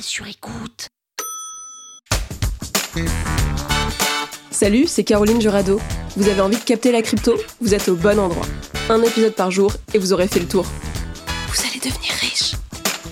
[0.00, 0.88] Sur écoute.
[4.50, 5.80] Salut, c'est Caroline Jurado.
[6.16, 7.34] Vous avez envie de capter la crypto?
[7.60, 8.46] Vous êtes au bon endroit.
[8.88, 10.64] Un épisode par jour et vous aurez fait le tour.
[11.48, 12.54] Vous allez devenir riche.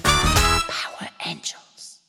[0.02, 2.00] Power Angels.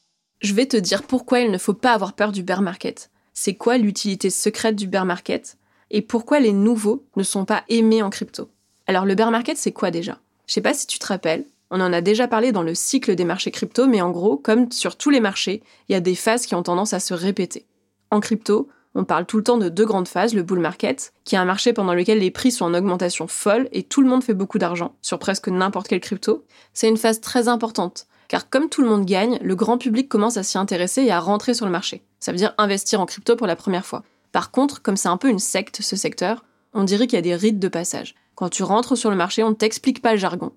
[0.42, 3.10] Je vais te dire pourquoi il ne faut pas avoir peur du bear market.
[3.34, 5.58] C'est quoi l'utilité secrète du bear market?
[5.90, 8.50] Et pourquoi les nouveaux ne sont pas aimés en crypto?
[8.88, 10.20] Alors le bear market, c'est quoi déjà?
[10.48, 13.16] Je sais pas si tu te rappelles, on en a déjà parlé dans le cycle
[13.16, 16.16] des marchés crypto, mais en gros, comme sur tous les marchés, il y a des
[16.16, 17.66] phases qui ont tendance à se répéter.
[18.12, 21.36] En crypto, on parle tout le temps de deux grandes phases, le bull market, qui
[21.36, 24.24] est un marché pendant lequel les prix sont en augmentation folle et tout le monde
[24.24, 26.46] fait beaucoup d'argent sur presque n'importe quelle crypto.
[26.74, 30.38] C'est une phase très importante, car comme tout le monde gagne, le grand public commence
[30.38, 32.04] à s'y intéresser et à rentrer sur le marché.
[32.20, 34.04] Ça veut dire investir en crypto pour la première fois.
[34.32, 37.22] Par contre, comme c'est un peu une secte ce secteur, on dirait qu'il y a
[37.22, 38.16] des rites de passage.
[38.36, 40.52] Quand tu rentres sur le marché, on ne t'explique pas le jargon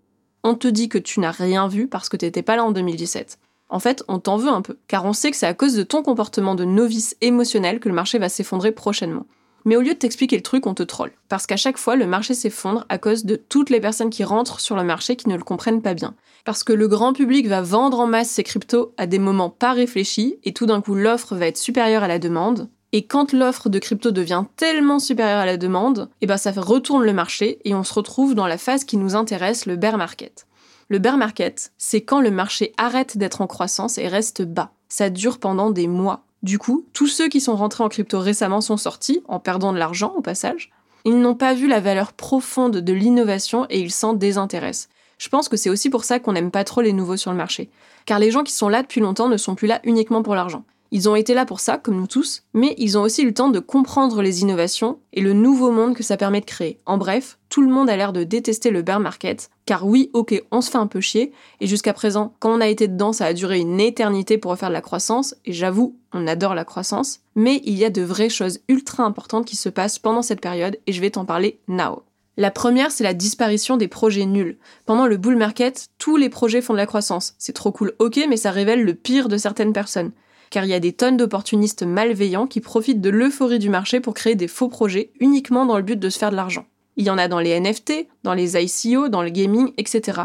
[0.44, 3.39] on te dit que tu n'as rien vu parce que t'étais pas là en 2017.
[3.70, 5.83] En fait, on t'en veut un peu, car on sait que c'est à cause de
[5.83, 9.27] ton comportement de novice émotionnel que le marché va s'effondrer prochainement.
[9.64, 11.12] Mais au lieu de t'expliquer le truc, on te troll.
[11.28, 14.61] Parce qu'à chaque fois, le marché s'effondre à cause de toutes les personnes qui rentrent
[14.61, 16.14] sur le marché qui ne le comprennent pas bien.
[16.47, 19.73] Parce que le grand public va vendre en masse ses cryptos à des moments pas
[19.73, 23.69] réfléchis, et tout d'un coup l'offre va être supérieure à la demande, et quand l'offre
[23.69, 27.75] de crypto devient tellement supérieure à la demande, eh ben ça retourne le marché et
[27.75, 30.47] on se retrouve dans la phase qui nous intéresse, le bear market.
[30.89, 34.72] Le bear market, c'est quand le marché arrête d'être en croissance et reste bas.
[34.89, 36.25] Ça dure pendant des mois.
[36.42, 39.79] Du coup, tous ceux qui sont rentrés en crypto récemment sont sortis, en perdant de
[39.79, 40.70] l'argent au passage.
[41.05, 44.89] Ils n'ont pas vu la valeur profonde de l'innovation et ils s'en désintéressent.
[45.18, 47.36] Je pense que c'est aussi pour ça qu'on n'aime pas trop les nouveaux sur le
[47.36, 47.68] marché.
[48.07, 50.64] Car les gens qui sont là depuis longtemps ne sont plus là uniquement pour l'argent.
[50.90, 53.34] Ils ont été là pour ça, comme nous tous, mais ils ont aussi eu le
[53.34, 56.80] temps de comprendre les innovations et le nouveau monde que ça permet de créer.
[56.86, 60.42] En bref, tout le monde a l'air de détester le bear market, car oui, ok,
[60.50, 63.26] on se fait un peu chier, et jusqu'à présent, quand on a été dedans, ça
[63.26, 67.20] a duré une éternité pour refaire de la croissance, et j'avoue, on adore la croissance,
[67.34, 70.78] mais il y a de vraies choses ultra importantes qui se passent pendant cette période,
[70.86, 72.02] et je vais t'en parler now.
[72.38, 74.58] La première, c'est la disparition des projets nuls.
[74.86, 77.34] Pendant le bull market, tous les projets font de la croissance.
[77.36, 80.12] C'est trop cool, ok, mais ça révèle le pire de certaines personnes
[80.51, 84.14] car il y a des tonnes d'opportunistes malveillants qui profitent de l'euphorie du marché pour
[84.14, 86.67] créer des faux projets uniquement dans le but de se faire de l'argent.
[86.97, 90.23] Il y en a dans les NFT, dans les ICO, dans le gaming, etc.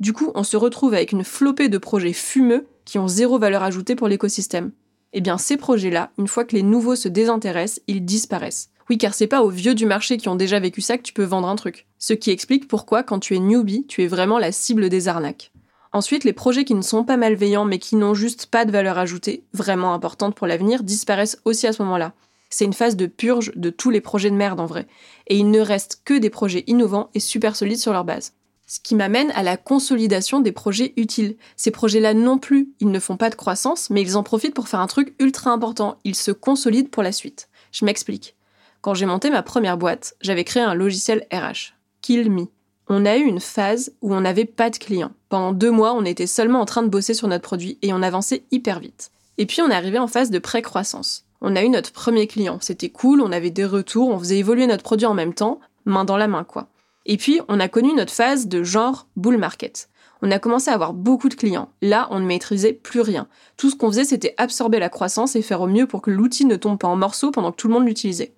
[0.00, 3.62] Du coup, on se retrouve avec une flopée de projets fumeux qui ont zéro valeur
[3.62, 4.72] ajoutée pour l'écosystème.
[5.12, 8.70] Eh bien, ces projets-là, une fois que les nouveaux se désintéressent, ils disparaissent.
[8.88, 11.12] Oui, car c'est pas aux vieux du marché qui ont déjà vécu ça que tu
[11.12, 11.86] peux vendre un truc.
[11.98, 15.52] Ce qui explique pourquoi, quand tu es newbie, tu es vraiment la cible des arnaques.
[15.96, 18.98] Ensuite, les projets qui ne sont pas malveillants mais qui n'ont juste pas de valeur
[18.98, 22.12] ajoutée, vraiment importante pour l'avenir, disparaissent aussi à ce moment-là.
[22.50, 24.86] C'est une phase de purge de tous les projets de merde en vrai.
[25.28, 28.34] Et il ne reste que des projets innovants et super solides sur leur base.
[28.66, 31.38] Ce qui m'amène à la consolidation des projets utiles.
[31.56, 34.68] Ces projets-là non plus, ils ne font pas de croissance, mais ils en profitent pour
[34.68, 35.96] faire un truc ultra important.
[36.04, 37.48] Ils se consolident pour la suite.
[37.72, 38.36] Je m'explique.
[38.82, 42.48] Quand j'ai monté ma première boîte, j'avais créé un logiciel RH, KillMe
[42.88, 45.12] on a eu une phase où on n'avait pas de clients.
[45.28, 48.02] Pendant deux mois, on était seulement en train de bosser sur notre produit et on
[48.02, 49.10] avançait hyper vite.
[49.38, 51.24] Et puis on est arrivé en phase de pré-croissance.
[51.40, 54.66] On a eu notre premier client, c'était cool, on avait des retours, on faisait évoluer
[54.66, 56.68] notre produit en même temps, main dans la main quoi.
[57.04, 59.88] Et puis on a connu notre phase de genre bull market.
[60.22, 61.68] On a commencé à avoir beaucoup de clients.
[61.82, 63.28] Là, on ne maîtrisait plus rien.
[63.58, 66.46] Tout ce qu'on faisait, c'était absorber la croissance et faire au mieux pour que l'outil
[66.46, 68.32] ne tombe pas en morceaux pendant que tout le monde l'utilisait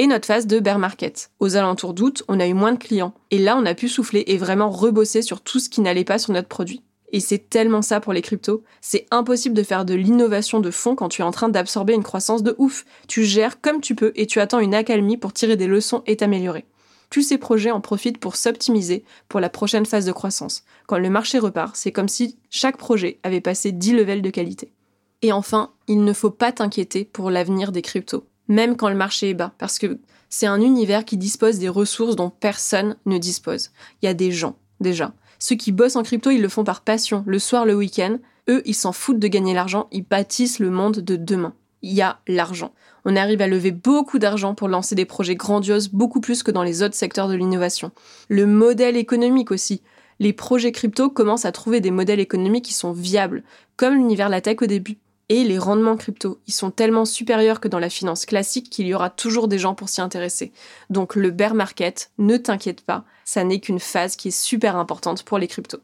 [0.00, 1.30] et notre phase de bear market.
[1.40, 3.12] Aux alentours d'août, on a eu moins de clients.
[3.30, 6.18] Et là, on a pu souffler et vraiment rebosser sur tout ce qui n'allait pas
[6.18, 6.82] sur notre produit.
[7.12, 8.64] Et c'est tellement ça pour les cryptos.
[8.80, 12.02] C'est impossible de faire de l'innovation de fond quand tu es en train d'absorber une
[12.02, 12.86] croissance de ouf.
[13.08, 16.16] Tu gères comme tu peux et tu attends une accalmie pour tirer des leçons et
[16.16, 16.64] t'améliorer.
[17.10, 20.64] Tous ces projets en profitent pour s'optimiser pour la prochaine phase de croissance.
[20.86, 24.72] Quand le marché repart, c'est comme si chaque projet avait passé 10 levels de qualité.
[25.20, 29.30] Et enfin, il ne faut pas t'inquiéter pour l'avenir des cryptos même quand le marché
[29.30, 29.98] est bas, parce que
[30.28, 33.70] c'est un univers qui dispose des ressources dont personne ne dispose.
[34.02, 35.14] Il y a des gens, déjà.
[35.38, 38.18] Ceux qui bossent en crypto, ils le font par passion, le soir, le week-end.
[38.48, 41.54] Eux, ils s'en foutent de gagner l'argent, ils bâtissent le monde de demain.
[41.82, 42.74] Il y a l'argent.
[43.04, 46.64] On arrive à lever beaucoup d'argent pour lancer des projets grandioses, beaucoup plus que dans
[46.64, 47.92] les autres secteurs de l'innovation.
[48.28, 49.80] Le modèle économique aussi.
[50.18, 53.42] les projets crypto commencent à trouver des modèles économiques qui sont viables,
[53.76, 54.98] comme l'univers la tech au début.
[55.32, 58.94] Et les rendements crypto, ils sont tellement supérieurs que dans la finance classique qu'il y
[58.94, 60.50] aura toujours des gens pour s'y intéresser.
[60.90, 65.22] Donc le bear market, ne t'inquiète pas, ça n'est qu'une phase qui est super importante
[65.22, 65.78] pour les cryptos.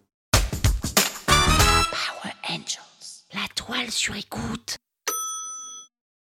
[1.92, 4.78] Power Angels, la toile sur écoute.